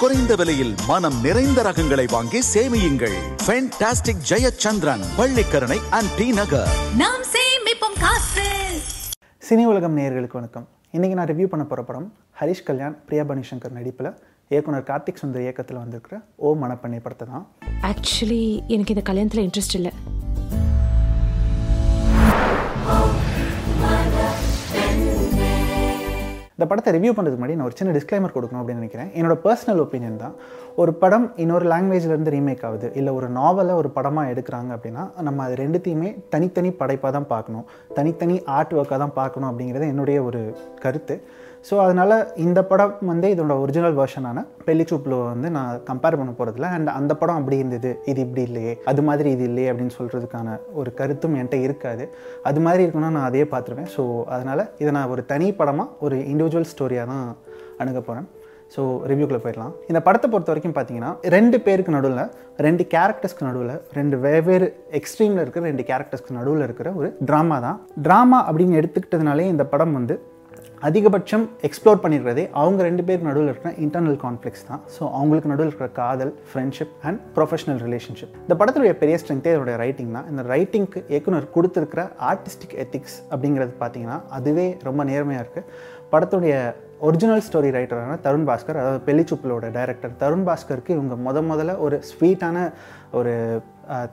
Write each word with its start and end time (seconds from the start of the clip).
குறைந்த 0.00 0.32
விலையில் 0.38 0.74
மனம் 0.88 1.16
நிறைந்த 1.24 1.60
ரகங்களை 1.66 2.04
வாங்கி 2.12 2.40
சேமியுங்கள். 2.50 3.14
Fantastic 3.44 4.20
Jayachandran 4.30 5.02
Pallikaranai 5.16 5.78
and 5.96 6.12
T 6.18 6.26
Nagar 6.36 6.70
நாம் 7.00 7.24
சேமிப்போம் 7.32 7.96
காசு. 8.02 8.44
சினி 9.48 9.64
உலகம் 9.72 9.96
நேயர்களுக்கு 9.98 10.38
வணக்கம். 10.40 10.66
இன்றைக்கி 10.96 11.16
நான் 11.20 11.30
ரிவ்யூ 11.32 11.48
பண்ண 11.54 11.64
போகிற 11.64 11.84
படம் 11.88 12.08
ஹரிஷ் 12.40 12.64
கல்யாண் 12.68 12.96
பிரியா 13.08 13.24
பனிசங்கர் 13.30 13.76
நடிப்பில். 13.78 14.10
இயக்குனர் 14.54 14.86
கார்த்திக் 14.90 15.20
சுந்தர் 15.22 15.44
இயக்கத்தில் 15.46 15.82
வந்திருக்கிற 15.82 16.20
ஓ 16.36 16.54
மனப்பண்ணை 16.62 17.00
படத்தை 17.06 17.26
தான். 17.32 17.44
ஆக்சுவலி 17.90 18.42
எனக்கு 18.76 18.94
இந்த 18.96 19.04
கல்யாணத்தில் 19.10 19.44
இன்ட்ரெஸ்ட் 19.46 19.78
இல்லை. 19.80 19.94
இந்த 26.58 26.66
படத்தை 26.70 26.92
ரிவ்யூ 26.94 27.10
பண்ணுறதுக்கு 27.16 27.40
முன்னாடி 27.40 27.56
நான் 27.58 27.68
ஒரு 27.68 27.76
சின்ன 27.80 27.92
டிஸ்க்ளைமர் 27.96 28.32
கொடுக்கணும் 28.36 28.60
அப்படின்னு 28.60 28.82
நினைக்கிறேன். 28.82 29.10
என்னோட 29.18 29.34
பர்சனல் 29.44 29.82
ஒப்பீனியன் 29.84 30.18
தான். 30.22 30.34
ஒரு 30.82 30.92
படம் 31.02 31.26
இன்னொரு 31.42 31.66
லாங்குவேஜ்லேருந்து 31.72 32.34
ரீமேக் 32.36 32.64
ஆகுது. 32.68 32.88
இல்லை 32.98 33.12
ஒரு 33.18 33.28
நாவலை 33.38 33.74
ஒரு 33.82 33.90
படமாக 33.96 34.32
எடுக்கிறாங்க 34.34 34.70
அப்படின்னா 34.76 35.04
நம்ம 35.28 35.44
அது 35.46 35.62
ரெண்டுத்தையுமே 35.64 36.10
தனித்தனி 36.34 36.72
படைப்பாக 36.82 37.12
தான் 37.18 37.32
பார்க்கணும். 37.34 37.68
தனித்தனி 37.98 38.38
ஆர்ட் 38.58 38.78
ஒர்க்காக 38.78 39.00
தான் 39.04 39.18
பார்க்கணும் 39.20 39.50
அப்படிங்கிறது 39.50 39.92
என்னுடைய 39.94 40.20
ஒரு 40.30 40.40
கருத்து. 40.86 41.16
ஸோ 41.68 41.74
அதனால் 41.84 42.14
இந்த 42.44 42.60
படம் 42.70 42.92
வந்து 43.10 43.26
இதோட 43.34 43.54
ஒரிஜினல் 43.62 43.96
வெர்ஷனான 43.98 44.42
பெல்லிச்சூப்பில் 44.66 45.14
வந்து 45.30 45.48
நான் 45.56 45.80
கம்பேர் 45.88 46.16
பண்ண 46.18 46.32
போகிறதில்ல 46.38 46.68
அண்ட் 46.74 46.90
அந்த 46.98 47.12
படம் 47.20 47.38
அப்படி 47.40 47.56
இருந்தது. 47.62 47.90
இது 48.10 48.20
இப்படி 48.26 48.42
இல்லையே. 48.48 48.72
அது 48.90 49.02
மாதிரி 49.08 49.28
இது 49.36 49.44
இல்லையே 49.50 49.70
அப்படின்னு 49.70 49.94
சொல்கிறதுக்கான 49.96 50.54
ஒரு 50.80 50.90
கருத்தும் 51.00 51.34
என்கிட்ட 51.38 51.58
இருக்காது. 51.66 52.04
அது 52.50 52.60
மாதிரி 52.66 52.84
இருக்குன்னா 52.84 53.10
நான் 53.16 53.28
அதையே 53.30 53.46
பார்த்துருவேன். 53.54 53.90
ஸோ 53.96 54.04
அதனால் 54.34 54.64
இதை 54.82 54.92
நான் 54.98 55.10
ஒரு 55.14 55.24
தனி 55.32 55.48
படமாக 55.60 55.88
ஒரு 56.06 56.18
இண்டிவிஜுவல் 56.32 56.46
ஸ்டோரியாக 56.72 57.06
தான் 57.12 57.24
அணுக 57.82 58.00
போகிறேன் 58.08 58.28
ஸோ 58.74 58.80
ரிவ்யூக்குள்ளே 59.10 59.42
போயிடலாம். 59.44 59.74
இந்த 59.90 60.00
படத்தை 60.06 60.26
பொறுத்த 60.32 60.52
வரைக்கும் 60.52 60.74
பார்த்தீங்கன்னா 60.78 61.10
ரெண்டு 61.36 61.56
பேருக்கு 61.66 61.94
நடுவில் 61.96 62.24
ரெண்டு 62.66 62.82
கேரக்டர்ஸ்க்கு 62.94 63.46
நடுவில் 63.48 63.74
ரெண்டு 63.98 64.16
வெவ்வேறு 64.24 64.66
எக்ஸ்ட்ரீமில் 64.98 65.42
இருக்கிற 65.44 65.64
ரெண்டு 65.70 65.84
கேரக்டர்ஸ்க்கு 65.90 66.38
நடுவில் 66.38 66.64
இருக்கிற 66.66 66.90
ஒரு 67.00 67.08
ட்ராமா 67.30 67.58
தான். 67.66 67.78
ட்ராமா 68.06 68.40
அப்படின்னு 68.48 68.80
எடுத்துக்கிட்டதுனாலே 68.80 69.46
இந்த 69.54 69.66
படம் 69.74 69.96
வந்து 69.98 70.16
அதிகபட்சம் 70.88 71.44
எக்ஸ்ப்ளோர் 71.66 72.02
பண்ணியிருக்கிறதே 72.02 72.42
அவங்க 72.60 72.80
ரெண்டு 72.88 73.02
பேருக்கு 73.06 73.28
நடுவில் 73.28 73.50
இருக்கிற 73.50 73.70
இன்டர்னல் 73.84 74.18
கான்ஃப்ளிக்ஸ் 74.24 74.66
தான். 74.68 74.82
ஸோ 74.96 75.02
அவங்களுக்கு 75.18 75.50
நடுவில் 75.52 75.70
இருக்கிற 75.70 75.88
காதல் 76.00 76.32
ஃப்ரெண்ட்ஷிப் 76.50 76.92
அண்ட் 77.08 77.18
ப்ரொஃபஷனல் 77.36 77.80
ரிலேஷன்ஷிப் 77.86 78.34
இந்த 78.44 78.56
படத்துடைய 78.60 78.92
பெரிய 79.02 79.16
ஸ்ட்ரென்த்தே 79.22 79.52
இதோட 79.56 79.74
ரைட்டிங் 79.84 80.12
தான். 80.18 80.28
இந்த 80.32 80.42
ரைட்டிங்க்கு 80.54 81.00
இயக்குனர் 81.12 81.48
கொடுத்துருக்கிற 81.56 82.04
ஆர்டிஸ்டிக் 82.30 82.76
எத்திக்ஸ் 82.84 83.18
அப்படிங்கிறது 83.32 83.74
பார்த்தீங்கன்னா 83.82 84.18
அதுவே 84.38 84.66
ரொம்ப 84.88 85.04
நேர்மையாக 85.12 85.44
இருக்குது 85.44 85.96
படத்துடைய 86.12 86.54
ஒரிஜினல் 87.00 87.42
ஸ்டோரி 87.46 87.68
ரைட்டரான 87.70 88.14
தருண் 88.20 88.46
பாஸ்கர் 88.46 88.78
அதாவது 88.78 89.00
பெலிச்சுப்பலோட 89.06 89.66
டைரக்டர் 89.70 90.14
தருண் 90.18 90.46
பாஸ்கருக்கு 90.46 90.94
இவங்க 90.94 91.16
முத 91.26 91.40
முதல்ல 91.42 91.74
ஒரு 91.78 91.96
ஸ்வீட்டான 92.08 92.56
ஒரு 93.18 93.34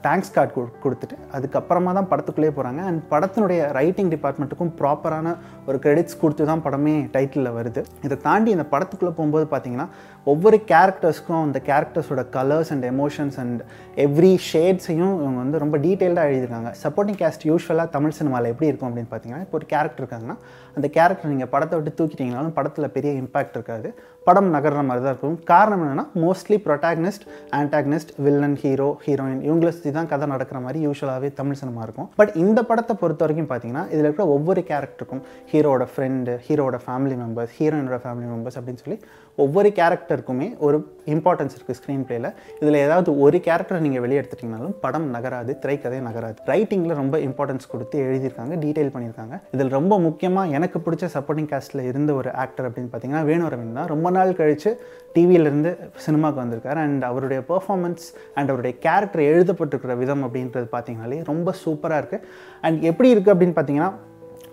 தேங்க்ஸ் 0.04 0.32
கார்டு 0.34 0.62
கொடுத்துட்டு 0.82 1.16
அதுக்கப்புறமா 1.36 1.90
தான் 1.96 2.08
படத்துக்குள்ளே 2.10 2.50
போகிறாங்க 2.58 2.80
அண்ட் 2.90 3.00
படத்தினுடைய 3.10 3.60
ரைட்டிங் 3.78 4.12
டிபார்ட்மெண்ட்டுக்கும் 4.14 4.70
ப்ராப்பரான 4.78 5.34
ஒரு 5.68 5.78
கிரெடிட்ஸ் 5.84 6.18
கொடுத்து 6.22 6.44
தான் 6.50 6.62
படமே 6.66 6.94
டைட்டிலில் 7.16 7.56
வருது. 7.56 7.82
இதை 8.06 8.16
தாண்டி 8.26 8.50
இந்த 8.56 8.66
படத்துக்குள்ளே 8.72 9.12
போகும்போது 9.18 9.46
பார்த்தீங்கன்னா 9.52 9.86
ஒவ்வொரு 10.32 10.58
கேரக்டர்ஸ்க்கும் 10.72 11.44
அந்த 11.46 11.60
கேரக்டர்ஸோட 11.68 12.24
colours 12.36 12.72
and 12.74 12.86
emotions 12.92 13.38
and 13.42 13.60
every 14.06 14.32
ஷேட்ஸையும் 14.50 15.14
இவங்க 15.22 15.38
வந்து 15.44 15.62
ரொம்ப 15.64 15.76
டீட்டெயில்டாக 15.84 16.30
எழுதியிருக்காங்க. 16.30 16.72
சப்போர்ட்டிங் 16.84 17.20
கேஸ்ட் 17.22 17.46
யூஸ்வலாக 17.50 17.88
தமிழ் 17.96 18.16
சினிமாவில் 18.20 18.52
எப்படி 18.52 18.70
இருக்கும் 18.70 18.90
அப்படின்னு 18.90 19.12
பார்த்தீங்கன்னா 19.12 19.44
இப்போ 19.46 19.58
ஒரு 19.60 19.68
கேரக்டர் 19.74 20.02
இருக்காங்கன்னா 20.04 20.38
அந்த 20.78 20.88
கேரக்டர் 20.96 21.32
நீங்கள் 21.34 21.52
படத்தை 21.54 21.74
விட்டு 21.78 21.92
தூக்கிட்டீங்கனாலும் 22.00 22.56
படத்தில் 22.58 22.94
பெரிய 22.96 23.12
இம்பாக்ட் 23.22 23.56
இருக்காது. 23.58 23.90
படம் 24.26 24.50
நகர்ற 24.54 24.80
மாதிரி 24.86 25.02
தான் 25.04 25.14
இருக்கும். 25.14 25.36
காரணம் 25.52 25.82
என்னென்னா 25.84 26.06
mostly 26.24 26.56
protagonist 26.64 27.26
antagonist 27.58 28.12
villain 28.24 28.58
hero 28.62 28.85
heroine 29.04 29.42
இவங்கள 29.48 29.70
சுற்றி 29.76 29.90
தான் 29.90 30.08
கதை 30.12 30.26
நடக்கிற 30.28 30.60
மாதிரி 30.60 30.78
யூஸ்வலாகவே 30.86 31.28
தமிழ் 31.40 31.58
சினிமா 31.60 31.82
இருக்கும். 31.86 32.08
பட் 32.20 32.32
இந்த 32.44 32.62
படத்தை 32.62 32.96
பொறுத்த 33.02 33.24
வரைக்கும் 33.26 33.50
பார்த்தீங்கன்னா 33.50 33.84
இதில் 33.94 34.06
இருக்கிற 34.08 34.26
ஒவ்வொரு 34.36 34.62
கேரக்டருக்கும் 34.70 35.22
ஹீரோட 35.52 35.86
ஃப்ரெண்டு 35.92 36.34
ஹீரோட 36.48 36.78
ஃபேமிலி 36.84 37.16
மெம்பர்ஸ் 37.22 37.54
ஹீரோயினோட 37.58 37.98
ஃபேமிலி 38.04 38.28
மெம்பர்ஸ் 38.32 38.58
அப்படின்னு 38.60 38.82
சொல்லி 38.84 38.98
ஒவ்வொரு 39.44 39.68
கேரக்டருக்குமே 39.80 40.48
ஒரு 40.58 40.78
இம்பார்ட்டன்ஸ் 41.14 41.54
இருக்குது 41.56 41.78
ஸ்க்ரீன் 41.78 42.04
பிளேயில் 42.08 42.28
இதில் 42.60 42.78
ஏதாவது 42.84 43.10
ஒரு 43.24 43.38
கேரக்டர் 43.46 43.82
நீங்கள் 43.86 44.04
வெளியே 44.04 44.20
எடுத்துட்டிங்கனாலும் 44.20 44.74
படம் 44.84 45.08
நகராது 45.16 45.52
திரைக்கதை 45.62 46.00
நகராது. 46.08 46.38
ரைட்டிங்கில் 46.52 46.98
ரொம்ப 47.02 47.16
இம்பார்ட்டன்ஸ் 47.28 47.70
கொடுத்து 47.72 47.96
எழுதியிருக்காங்க 48.06 48.54
டீட்டெயில் 48.64 48.92
பண்ணியிருக்காங்க. 48.94 49.36
இதில் 49.56 49.74
ரொம்ப 49.78 49.98
முக்கியமாக 50.06 50.54
எனக்கு 50.58 50.80
பிடிச்ச 50.86 51.10
சப்போர்ட்டிங் 51.16 51.50
காஸ்ட்டில் 51.52 51.84
இருந்த 51.90 52.12
ஒரு 52.20 52.32
ஆக்டர் 52.44 52.68
அப்படின்னு 52.68 52.90
பார்த்தீங்கன்னா 52.94 53.24
வேணு 53.30 53.50
தான். 53.78 53.90
ரொம்ப 53.94 54.10
நாள் 54.16 54.36
கழித்து 54.40 54.72
டிவியிலேருந்து 55.16 55.70
சினிமாவுக்கு 56.06 56.42
வந்திருக்காரு. 56.44 56.80
அண்ட் 56.86 57.04
அவருடைய 57.10 57.40
பெர்ஃபார்மன்ஸ் 57.52 58.06
அண்ட் 58.38 58.50
அவருடைய 58.52 58.74
கேரக்டர் 58.86 59.22
எழுதப்பட்டிருக்கிற 59.30 59.94
விதம் 60.02 60.24
அப்படின்றது 60.26 60.68
பார்த்தீங்கனாலே 60.74 61.22
ரொம்ப 61.30 61.54
சூப்பராக 61.62 62.00
இருக்குது 62.02 62.26
அண்ட் 62.66 62.84
எப்படி 62.90 63.10
இருக்குது 63.14 63.34
அப்படின்னு 63.34 63.56
பார்த்தீங்கன்னா 63.58 63.92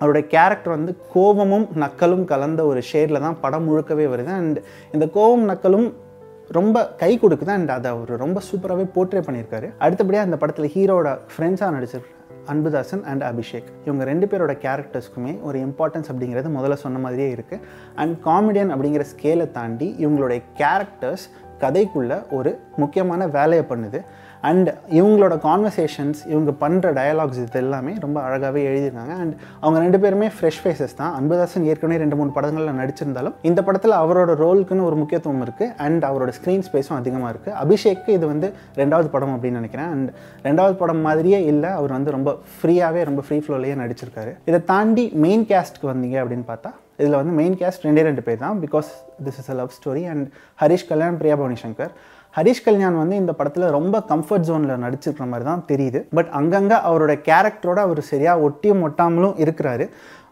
அவருடைய 0.02 0.26
கேரக்டர் 0.34 0.76
வந்து 0.76 0.94
கோபமும் 1.14 1.66
நக்கலும் 1.84 2.24
கலந்த 2.32 2.62
ஒரு 2.70 2.80
ஷேடில் 2.92 3.24
தான் 3.26 3.38
படம் 3.44 3.68
முழுக்கவே 3.68 4.06
வருது. 4.14 4.32
அண்ட் 4.42 4.58
இந்த 4.96 5.06
கோபம் 5.18 5.46
நக்கலும் 5.52 5.88
ரொம்ப 6.48 6.88
கை 6.88 7.20
கொடுக்குது 7.20 7.48
அண்ட் 7.48 7.70
அதை 7.70 7.92
அவர் 7.92 8.18
ரொம்ப 8.18 8.42
சூப்பராகவே 8.52 8.86
போர்ட்ரே 8.96 9.22
பண்ணியிருக்காரு. 9.28 9.70
அடுத்தபடியாக 9.78 10.28
அந்த 10.30 10.38
படத்தில் 10.38 10.72
ஹீரோட 10.76 11.18
ஃப்ரெண்ட்ஸாக 11.34 11.76
நடிச்சிருக்காரு 11.76 12.22
அன்புதாசன் 12.48 13.04
அண்ட் 13.04 13.24
அபிஷேக். 13.24 13.68
இவங்க 13.86 14.04
ரெண்டு 14.04 14.26
பேரோட 14.26 14.54
கேரக்டர்ஸ்க்குமே 14.66 15.42
ஒரு 15.42 15.60
இம்பார்ட்டன்ஸ் 15.60 16.10
அப்படிங்கிறது 16.12 16.50
முதல்ல 16.58 16.74
சொன்ன 16.74 17.00
மாதிரியே 17.00 17.36
இருக்குது 17.36 17.60
அண்ட் 17.96 18.18
காமெடியன் 18.26 18.74
அப்படிங்கிற 18.74 19.06
ஸ்கேலை 19.14 19.52
தாண்டி 19.52 19.96
இவங்களுடைய 20.00 20.42
கேரக்டர்ஸ் 20.58 21.26
கதைக்குள்ள 21.60 22.32
ஒரு 22.32 22.60
முக்கியமான 22.76 23.28
வேலையை 23.28 23.66
பண்ணுது. 23.70 24.02
அண்ட் 24.50 24.70
இவங்களோட 24.98 25.36
கான்வர்சேஷன்ஸ் 25.46 26.22
இவங்க 26.32 26.52
பண்ணுற 26.64 26.88
டயலாக்ஸ் 27.00 27.40
இது 27.42 27.60
எல்லாமே 27.62 27.94
ரொம்ப 28.06 28.18
அழகாகவே 28.28 28.62
எழுதியிருக்காங்க. 28.70 29.14
அண்ட் 29.24 29.34
அவங்க 29.64 29.78
ரெண்டு 29.86 30.00
பேருமே 30.04 30.28
ஃப்ரெஷ் 30.36 30.60
ஃபேஸஸ் 30.64 30.96
தான். 31.02 31.14
அன்புதாசன் 31.20 31.68
ஏற்கனவே 31.72 32.00
ரெண்டு 32.04 32.18
மூணு 32.20 32.32
படங்களில் 32.38 32.78
நடிச்சிருந்தாலும் 32.82 33.36
இந்த 33.50 33.60
படத்தில் 33.68 33.96
அவரோட 34.02 34.34
ரோலுக்குன்னு 34.44 34.88
ஒரு 34.90 34.98
முக்கியத்துவம் 35.02 35.44
இருக்குது 35.48 35.72
அண்ட் 35.88 36.06
அவரோட 36.10 36.34
ஸ்க்ரீன் 36.40 36.66
ஸ்பேஸும் 36.70 36.98
அதிகமாக 37.00 37.32
இருக்குது 37.34 37.58
அபிஷேக்கு 37.64 38.12
இது 38.18 38.26
வந்து 38.34 38.50
ரெண்டாவது 38.82 39.10
படம் 39.16 39.34
அப்படின்னு 39.36 39.62
நினைக்கிறேன். 39.62 39.92
அண்ட் 39.96 40.10
ரெண்டாவது 40.50 40.78
படம் 40.84 41.04
மாதிரியே 41.08 41.42
இல்லை 41.52 41.72
அவர் 41.80 41.98
வந்து 41.98 42.16
ரொம்ப 42.18 42.32
ஃப்ரீயாகவே 42.60 43.04
ரொம்ப 43.12 43.24
ஃப்ரீ 43.28 43.40
ஃப்ளோலேயே 43.46 43.76
நடிச்சிருக்காரு. 43.84 44.34
இதை 44.52 44.62
தாண்டி 44.74 45.06
மெயின் 45.26 45.46
கேஸ்ட்க்கு 45.52 45.88
வந்தீங்க 45.94 46.18
அப்படின்னு 46.24 46.48
பார்த்தா 46.54 46.72
இதில் 47.02 47.18
வந்து 47.20 47.34
மெயின் 47.38 47.56
கேஸ்ட் 47.60 47.86
ரெண்டே 47.88 48.02
ரெண்டு 48.08 48.24
பேர் 48.26 48.42
தான். 48.44 48.58
Because 48.66 48.90
this 49.28 49.40
is 49.42 49.50
a 49.54 49.56
love 49.60 49.72
story 49.78 50.04
and 50.12 50.26
Harish 50.62 50.90
Kalyan 50.92 51.18
Priya 51.22 51.36
Bhavani 51.40 51.58
Shankar. 51.64 51.94
Harish 52.38 52.64
Kalyan 52.66 53.00
வந்து 53.02 53.16
இந்த 53.22 53.32
படத்தில் 53.40 53.74
ரொம்ப 53.76 53.96
கம்ஃபர்ட் 54.12 54.46
ஜோனில் 54.48 54.84
நடிச்சிருக்கிற 54.84 55.26
மாதிரி 55.32 55.46
தான் 55.50 55.66
தெரியுது. 55.72 56.00
பட் 56.18 56.30
அங்கங்கே 56.40 56.78
அவரோட 56.90 57.14
கேரக்டரோட 57.28 57.80
அவர் 57.88 58.02
சரியாக 58.12 58.46
ஒட்டியும் 58.48 58.84
ஒட்டாமலும் 58.88 59.40
இருக்கிறாரு. 59.44 59.86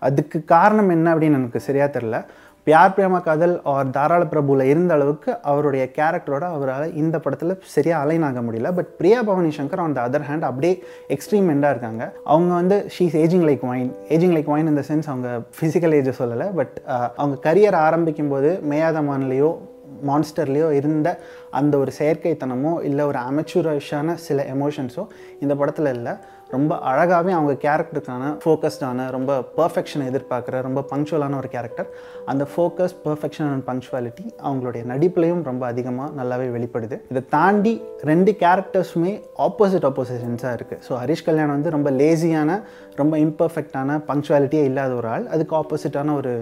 அதுக்கு 0.07 0.37
காரணம் 0.53 0.89
என்ன 0.95 1.07
அப்படின்னு 1.13 1.39
எனக்கு 1.41 1.59
சரியாக 1.67 1.91
தெரில 1.97 2.19
பியார் 2.67 2.93
பிரேம 2.95 3.19
காதல் 3.27 3.53
ஆர் 3.71 3.91
தாராள 3.95 4.23
பிரபுவில் 4.31 4.67
இருந்த 4.71 4.91
அளவுக்கு 4.97 5.29
அவருடைய 5.51 5.83
கேரக்டரோட 5.95 6.45
அவரால் 6.55 6.93
இந்த 7.01 7.15
படத்தில் 7.23 7.53
சரியாக 7.75 8.03
அலைன் 8.03 8.25
ஆக 8.27 8.41
முடியல. 8.47 8.71
But 8.77 8.91
Priya 8.99 9.19
Bhavani 9.29 9.51
Shankar 9.57 9.81
on 9.83 9.95
the 9.97 10.01
other 10.09 10.27
hand 10.27 10.45
அப்படியே 10.49 10.73
எக்ஸ்ட்ரீம் 11.15 11.49
எண்டாக 11.53 11.73
இருக்காங்க. 11.75 12.03
அவங்க 12.33 12.51
வந்து 12.61 12.77
she's 12.95 13.17
aging 13.23 13.45
like 13.49 13.65
wine 13.71 13.91
aging 14.15 14.35
like 14.37 14.51
wine 14.53 14.71
இந்த 14.73 14.83
சென்ஸ் 14.89 15.09
அவங்க 15.11 15.29
ஃபிசிக்கல் 15.59 15.95
ஏஜை 15.99 16.13
சொல்லலை. 16.21 16.47
பட் 16.59 16.75
அவங்க 17.21 17.37
கரியர் 17.47 17.79
ஆரம்பிக்கும் 17.87 18.31
போது 18.33 18.51
மேயாதமான்லேயோ 18.73 19.51
மான்ஸ்டர்லேயோ 20.07 20.71
இருந்த 20.71 21.09
அந்த 21.51 21.77
ஒரு 21.77 21.91
செயற்கைத்தனமோ 21.99 22.73
இல்லை 22.83 23.05
ஒரு 23.05 23.19
அமெச்சூரிஷான 23.19 24.13
சில 24.27 24.45
எமோஷன்ஸோ 24.53 25.05
இந்த 25.39 25.55
படத்தில் 25.55 25.91
இல்லை. 25.93 26.13
ரொம்ப 26.55 26.71
அழகாகவே 26.91 27.31
அவங்க 27.37 27.53
கேரக்டருக்கான 27.65 28.23
ஃபோக்கஸ்டான 28.43 29.07
ரொம்ப 29.15 29.31
பர்ஃபெக்ஷனை 29.57 30.05
எதிர்பார்க்குற 30.11 30.61
ரொம்ப 30.67 30.81
பங்க்சுவலான 30.91 31.37
ஒரு 31.41 31.49
கேரக்டர். 31.55 31.89
அந்த 32.31 32.43
ஃபோக்கஸ் 32.53 32.95
பர்ஃபெக்ஷன் 33.05 33.49
அண்ட் 33.53 33.65
பங்க்சுவாலிட்டி 33.69 34.25
அவங்களுடைய 34.47 34.83
நடிப்புலையும் 34.91 35.43
ரொம்ப 35.49 35.65
அதிகமாக 35.71 36.09
நல்லாவே 36.19 36.47
வெளிப்படுது. 36.55 36.97
இதை 37.13 37.23
தாண்டி 37.37 37.73
ரெண்டு 38.11 38.33
கேரக்டர்ஸுமே 38.43 39.13
ஆப்போசிட் 39.47 39.87
ஆப்போசிஷன்ஸாக 39.91 40.57
இருக்குது 40.59 40.81
ஸோ 40.87 40.93
ஹரிஷ் 41.03 41.25
கல்யாண் 41.29 41.55
வந்து 41.57 41.75
ரொம்ப 41.77 41.91
லேசியான 42.01 42.59
ரொம்ப 43.01 43.15
இம்பர்ஃபெக்டான 43.25 43.99
பங்க்சுவாலிட்டியே 44.09 44.63
இல்லாத 44.69 44.93
ஒரு 45.01 45.09
ஆள். 45.13 45.25
அதுக்கு 45.35 45.55
ஆப்போசிட்டான 45.61 46.15
ஒரு 46.21 46.33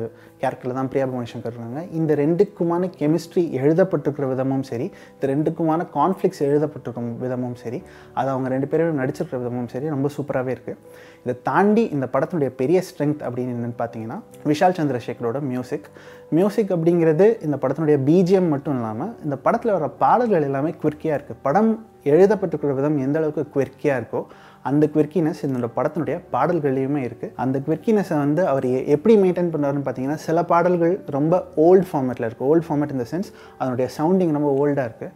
கேரக்டரில் 0.42 0.78
தான் 0.80 0.90
பிரியா 0.92 1.06
பவனி 1.12 1.30
இருக்காங்க. 1.36 1.80
இந்த 2.00 2.12
ரெண்டுக்குமான 2.24 2.90
கெமிஸ்ட்ரி 3.00 3.44
எழுதப்பட்டிருக்கிற 3.62 4.26
விதமும் 4.34 4.66
சரி 4.70 4.88
இந்த 5.14 5.26
ரெண்டுக்குமான 5.34 5.88
கான்ஃப்ளிக்ஸ் 5.98 6.42
எழுதப்பட்டிருக்கும் 6.50 7.10
விதமும் 7.24 7.58
சரி 7.64 7.80
அது 8.20 8.30
அவங்க 8.34 8.50
ரெண்டு 8.56 8.70
பேரும் 8.72 9.02
நடிச்சிருக்கிற 9.02 9.40
விதமும் 9.44 9.72
சரி 9.74 9.88
ரொம்ப 10.00 10.12
சூப்பராகவே 10.16 10.54
இருக்குது 10.56 10.80
இதை 11.24 11.34
தாண்டி 11.44 11.84
இந்த 11.90 12.06
படத்தினுடைய 12.14 12.50
பெரிய 12.56 12.80
ஸ்ட்ரென்த் 12.90 13.24
அப்படின்னு 13.28 13.54
என்னென்னு 13.56 13.80
பார்த்தீங்கன்னா 13.80 14.18
விஷால் 14.46 14.78
சந்திரசேகரோட 14.78 15.40
மியூசிக் 15.50 15.88
மியூசிக் 16.32 16.74
அப்படிங்கிறது 16.76 17.26
இந்த 17.42 17.56
படத்தினுடைய 17.58 17.98
பிஜிஎம் 18.08 18.50
மட்டும் 18.50 18.78
இல்லாமல் 18.80 19.14
இந்த 19.24 19.36
படத்தில் 19.38 19.76
வர 19.76 19.88
பாடல்கள் 20.02 20.48
எல்லாமே 20.50 20.72
குவிர்க்கியாக 20.82 21.18
இருக்குது 21.18 21.42
படம் 21.42 21.72
எழுதப்பட்டிருக்கிற 22.10 22.74
விதம் 22.76 22.98
எந்த 22.98 23.18
அளவுக்கு 23.20 23.44
குவிர்க்கியாக 23.54 24.00
இருக்கோ 24.02 24.22
அந்த 24.66 24.86
குவிர்க்கினஸ் 24.88 25.42
இந்த 25.46 25.70
படத்தினுடைய 25.76 26.16
பாடல்கள்லையுமே 26.34 27.02
இருக்குது 27.06 27.34
அந்த 27.38 27.58
குவிர்க்கினஸை 27.60 28.16
வந்து 28.18 28.42
அவர் 28.48 28.68
எப்படி 28.96 29.14
மெயின்டைன் 29.22 29.52
பண்ணுறாருன்னு 29.54 29.86
பார்த்தீங்கன்னா 29.86 30.20
சில 30.26 30.44
பாடல்கள் 30.44 30.94
ரொம்ப 31.10 31.36
ஓல்டு 31.66 31.86
ஃபார்மேட்டில் 31.90 32.28
இருக்குது 32.28 32.50
ஓல்டு 32.50 32.66
ஃபார்மேட் 32.68 32.96
இந்த 32.96 33.08
சென்ஸ் 33.12 33.30
அதனுடைய 33.60 33.88
சவுண்டிங் 33.98 34.34
ரொம்ப 34.34 34.52
ஓல்டாக 34.60 34.88
இருக்குது 34.90 35.14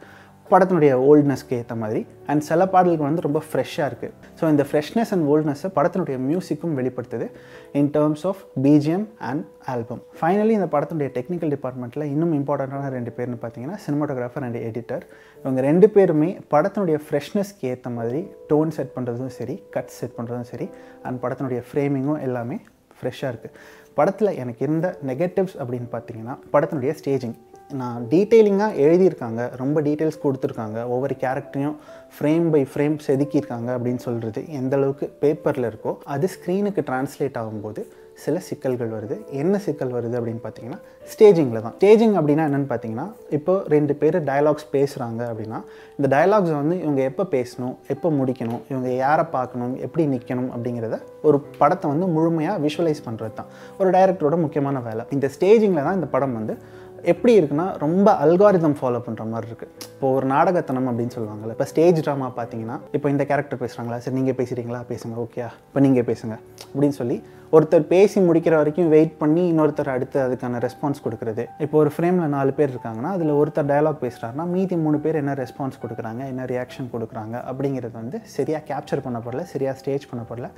படத்தினுடைய 0.53 0.94
ஓல்ட்னஸ்க்கு 1.07 1.57
ஏற்ற 1.57 1.75
மாதிரி 1.75 2.01
அண்ட் 2.27 2.44
சில 2.44 2.65
பாடல்கள் 2.73 3.07
வந்து 3.07 3.25
ரொம்ப 3.25 3.39
ஃப்ரெஷ்ஷாக 3.47 3.88
இருக்குது 3.89 4.13
ஸோ 4.39 4.50
இந்த 4.50 4.63
ஃப்ரெஷ்னஸ் 4.69 5.11
அண்ட் 5.13 5.25
ஓல்ட்னஸை 5.29 5.69
படத்தினுடைய 5.75 6.17
மியூசிக்கும் 6.27 6.75
வெளிப்படுத்துது 6.79 7.27
in 7.73 7.89
terms 7.94 8.25
of 8.29 8.41
BGM 8.65 9.05
and 9.29 9.44
album 9.67 10.01
finally 10.19 10.53
இந்த 10.53 10.67
படத்தினுடைய 10.73 11.09
டெக்னிக்கல் 11.15 11.53
டிபார்ட்மெண்ட்டில் 11.53 12.05
இன்னும் 12.09 12.33
இம்பார்ட்டண்ட்டான 12.33 12.89
ரெண்டு 12.89 13.13
பேர்னு 13.17 13.39
பார்த்தீங்கன்னா 13.41 13.77
சினிமாட்டோகிராஃபர் 13.85 14.45
அண்ட் 14.45 14.59
எடிட்டர் 14.63 15.05
இவங்க 15.45 15.61
ரெண்டு 15.61 15.89
பேருமே 15.89 16.29
படத்தினுடைய 16.51 16.99
ஃப்ரெஷ்னஸ்க்கு 17.06 17.69
ஏற்ற 17.69 17.89
மாதிரி 17.91 18.21
டோன் 18.49 18.73
செட் 18.73 18.94
பண்ணுறதும் 18.95 19.33
சரி 19.33 19.57
கட் 19.69 19.94
செட் 19.94 20.17
பண்ணுறதும் 20.17 20.49
சரி 20.49 20.67
அண்ட் 21.03 21.21
படத்தினுடைய 21.23 21.61
ஃப்ரேமிங்கும் 21.69 22.21
எல்லாமே 22.21 22.57
ஃப்ரெஷ்ஷாக 22.97 23.31
இருக்குது 23.33 23.56
படத்தில் 23.97 24.38
எனக்கு 24.38 24.61
இருந்த 24.63 24.88
நெகட்டிவ்ஸ் 25.06 25.57
அப்படின்னு 25.59 25.89
பார்த்தீங்கன்னா 25.91 26.35
படத்தினுடைய 26.51 26.91
ஸ்டேஜிங் 26.99 27.35
நான் 27.81 28.03
டீட்டெயிலிங்காக 28.11 28.79
எழுதியிருக்காங்க. 28.85 29.41
ரொம்ப 29.61 29.77
டீட்டெயில்ஸ் 29.87 30.23
கொடுத்துருக்காங்க. 30.25 30.79
ஒவ்வொரு 30.93 31.15
கேரக்டரையும் 31.23 31.77
ஃப்ரேம் 32.15 32.47
பை 32.53 32.61
ஃப்ரேம் 32.71 32.97
செதுக்கியிருக்காங்க 33.07 33.69
அப்படின்னு 33.77 34.01
சொல்கிறது 34.07 34.41
எந்த 34.59 34.73
அளவுக்கு 34.79 35.05
பேப்பரில் 35.21 35.69
இருக்கோ 35.71 35.91
அது 36.15 36.25
ஸ்க்ரீனுக்கு 36.35 36.81
டிரான்ஸ்லேட் 36.89 37.39
ஆகும்போது 37.41 37.83
சில 38.23 38.39
சிக்கல்கள் 38.47 38.91
வருது. 38.95 39.15
என்ன 39.41 39.59
சிக்கல் 39.65 39.93
வருது 39.95 40.15
அப்படின்னு 40.17 40.41
பார்த்தீங்கன்னா 40.43 40.77
ஸ்டேஜிங்கில் 41.13 41.63
தான். 41.65 41.73
ஸ்டேஜிங் 41.77 42.13
அப்படின்னா 42.19 42.43
என்னென்னு 42.49 42.69
பார்த்தீங்கன்னா 42.71 43.05
இப்போ 43.37 43.53
ரெண்டு 43.73 43.93
பேர் 44.01 44.17
டயலாக்ஸ் 44.27 44.67
பேசுகிறாங்க 44.75 45.21
அப்படின்னா 45.31 45.59
இந்த 45.97 46.07
டயலாக்ஸை 46.13 46.55
வந்து 46.59 46.75
இவங்க 46.83 47.01
எப்போ 47.11 47.23
பேசணும் 47.33 47.73
எப்போ 47.93 48.09
முடிக்கணும் 48.19 48.61
இவங்க 48.71 48.89
யாரை 49.05 49.25
பார்க்கணும் 49.37 49.73
எப்படி 49.87 50.05
நிற்கணும் 50.13 50.51
அப்படிங்கிறத 50.55 50.99
ஒரு 51.29 51.39
படத்தை 51.61 51.89
வந்து 51.93 52.07
முழுமையாக 52.17 52.61
விஷுவலைஸ் 52.67 53.05
பண்ணுறது 53.07 53.35
தான் 53.39 53.49
ஒரு 53.79 53.89
டைரக்டரோட 53.97 54.37
முக்கியமான 54.45 54.79
வேலை. 54.89 55.05
இந்த 55.17 55.29
ஸ்டேஜிங்கில் 55.37 55.87
தான் 55.87 55.99
இந்த 56.01 56.09
படம் 56.15 56.37
வந்து 56.39 56.55
எப்படி 57.03 57.33
இருக்குன்னா 57.39 57.65
ரொம்ப 57.77 58.07
அல்காரிதம் 58.25 58.77
ஃபாலோ 58.79 59.01
பண்ணுற 59.05 59.23
மாதிரி 59.25 59.50
இருக்குது 59.51 59.71
இப்போ 60.03 60.15
ஒரு 60.19 60.27
நாடகத்தனம் 60.31 60.88
அப்படின்னு 60.89 61.15
சொல்லுவாங்கல்ல 61.15 61.53
இப்போ 61.55 61.67
ஸ்டேஜ் 61.69 62.00
ட்ராமா 62.05 62.27
பார்த்தீங்கன்னா 62.39 62.75
இப்போ 62.97 63.07
இந்த 63.13 63.23
கேரக்டர் 63.29 63.61
பேசுகிறாங்களா 63.61 64.00
சரி 64.05 64.17
நீங்கள் 64.19 64.38
பேசுகிறீங்களா 64.39 64.81
பேசுங்க 64.89 65.21
ஓகே 65.23 65.45
இப்போ 65.69 65.81
நீங்கள் 65.85 66.07
பேசுங்க 66.09 66.35
அப்படின்னு 66.65 66.97
சொல்லி 67.00 67.17
ஒருத்தர் 67.55 67.83
பேசி 67.91 68.19
முடிக்கிற 68.27 68.53
வரைக்கும் 68.59 68.88
வெயிட் 68.94 69.11
பண்ணி 69.19 69.41
இன்னொருத்தர் 69.50 69.89
அடுத்து 69.94 70.17
அதுக்கான 70.23 70.59
ரெஸ்பான்ஸ் 70.63 71.01
கொடுக்குறது. 71.05 71.44
இப்போ 71.65 71.75
ஒரு 71.81 71.89
ஃப்ரேமில் 71.95 72.31
நாலு 72.35 72.51
பேர் 72.59 72.71
இருக்காங்கன்னா 72.73 73.09
அதில் 73.17 73.31
ஒருத்தர் 73.39 73.67
டயலாக் 73.71 74.00
பேசுகிறாருன்னா 74.05 74.45
மீதி 74.53 74.75
மூணு 74.85 74.97
பேர் 75.03 75.19
என்ன 75.19 75.33
ரெஸ்பான்ஸ் 75.41 75.77
கொடுக்குறாங்க 75.83 76.21
என்ன 76.31 76.45
ரியாக்ஷன் 76.51 76.88
கொடுக்குறாங்க 76.94 77.35
அப்படிங்கிறது 77.49 77.95
வந்து 77.99 78.19
சரியாக 78.35 78.63
கேப்சர் 78.69 79.03
பண்ணப்படல 79.07 79.44
சரியாக 79.51 79.75
ஸ்டேஜ் 79.81 80.07
பண்ணப்படல. 80.11 80.49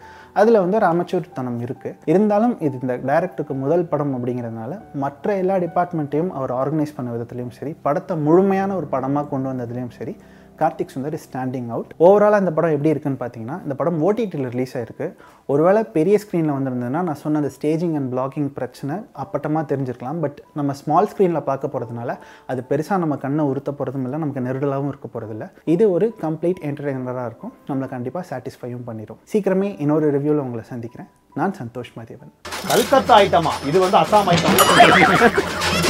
அதில் 0.41 0.59
வந்து 0.63 0.79
ஒரு 0.81 0.87
அமைச்சூர்த்தனம் 0.91 1.59
இருக்குது 1.65 1.97
இருந்தாலும் 2.13 2.55
இது 2.67 2.79
இந்த 2.83 2.95
டைரக்டருக்கு 3.11 3.57
முதல் 3.65 3.85
படம் 3.91 4.15
அப்படிங்கிறதுனால 4.19 4.79
மற்ற 5.05 5.35
எல்லா 5.41 5.57
டிபார்ட்மெண்ட்டையும் 5.65 6.31
அவர் 6.39 6.53
ஆர்கனைஸ் 6.61 6.95
பண்ண 6.99 7.11
விதத்துலையும் 7.17 7.53
சரி 7.59 7.73
படத்தை 7.87 8.17
முழுமையான 8.29 8.71
ஒரு 8.81 8.89
படமாக 8.95 9.31
கொண்டு 9.35 9.51
வந்ததுலேயும் 9.53 9.95
சரி 9.99 10.15
கார்த்திக் 10.59 10.91
சுந்தர் 10.93 11.15
ஸ்டாண்டிங் 11.23 11.69
அவுட் 11.75 11.89
ஓவராலாக 12.05 12.43
இந்த 12.43 12.51
படம் 12.57 12.73
எப்படி 12.75 12.91
இருக்குன்னு 12.93 13.19
பார்த்தீங்கன்னா 13.21 13.55
இந்த 13.63 13.75
படம் 13.79 13.97
ஓடிடியில் 14.07 14.45
ரிலீஸ் 14.53 14.73
ஆயிருக்கு. 14.77 15.07
ஒருவேளை 15.53 15.81
பெரிய 15.95 16.15
ஸ்க்ரீனில் 16.23 16.53
வந்திருந்ததுன்னா 16.57 17.01
நான் 17.07 17.19
சொன்ன 17.23 17.39
அந்த 17.41 17.51
ஸ்டேஜிங் 17.55 17.95
அண்ட் 17.99 18.09
பிளாகிங் 18.13 18.47
பிரச்சனை 18.59 18.95
அப்பட்டமாக 19.23 19.63
தெரிஞ்சிருக்கலாம். 19.71 20.19
பட் 20.25 20.37
நம்ம 20.59 20.75
ஸ்மால் 20.81 21.09
ஸ்க்ரீனில் 21.13 21.45
பார்க்க 21.49 21.71
போகிறதுனால 21.73 22.13
அது 22.53 22.63
பெருசாக 22.69 22.99
நம்ம 23.03 23.17
கண்ணை 23.25 23.45
உறுத்த 23.51 23.71
போகிறதும் 23.79 24.05
இல்லை 24.07 24.19
நமக்கு 24.23 24.45
நெருடலாகவும் 24.47 24.91
இருக்க 24.93 25.09
போகிறதில்ல 25.15 25.47
இது 25.75 25.85
ஒரு 25.95 26.07
கம்ப்ளீட் 26.23 26.61
என்டர்டைனராக 26.69 27.27
இருக்கும். 27.31 27.53
நம்மளை 27.69 27.89
கண்டிப்பாக 27.95 28.25
சாட்டிஸ்ஃபையும் 28.31 28.85
பண்ணிடும் 28.89 29.19
சீக்கிரமே 29.33 29.71
இன்னொரு 29.85 30.13
ரிவ்யூவில் 30.17 30.43
உங்களை 30.45 30.65
சந்திக்கிறேன். 30.73 31.09
நான் 31.39 31.55
சந்தோஷ் 31.61 31.93
மதியவன் 31.97 32.33
கல்கத்தா 32.71 33.17
ஐட்டமா 33.25 33.55
இது 33.71 33.79
வந்து 33.85 33.99
அசாம் 34.03 34.31
ஐட்டம் 34.35 35.84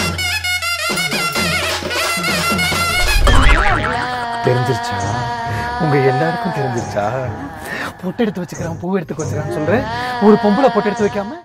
தெரிஞ்சிருச்சா? 4.45 4.97
உங்க 5.81 5.95
எல்லாருக்கும் 6.11 6.57
தெரிஞ்சிருச்சா? 6.59 7.05
பொட்டு 8.01 8.21
எடுத்து 8.23 8.41
வச்சுக்கிறான் 8.41 8.79
பூ 8.81 8.95
எடுத்து 8.95 9.13
வச்சுக்கிறான்னு 9.13 9.57
சொல்றேன். 9.59 9.83
ஒரு 10.21 10.35
பொம்பளை 10.43 10.69
பொட்டு 10.73 10.89
எடுத்து 10.89 11.07
வைக்காம 11.07 11.33